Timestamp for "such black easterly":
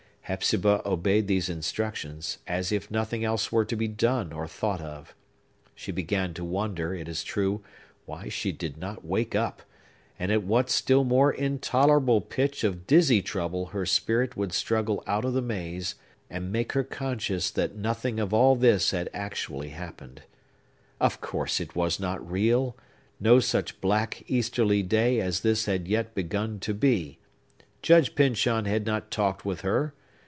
23.41-24.81